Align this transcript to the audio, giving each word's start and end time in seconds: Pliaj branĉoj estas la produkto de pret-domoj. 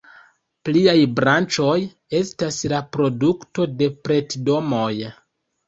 Pliaj 0.69 0.95
branĉoj 1.19 1.75
estas 2.21 2.59
la 2.75 2.81
produkto 2.99 3.71
de 3.83 3.93
pret-domoj. 4.09 4.93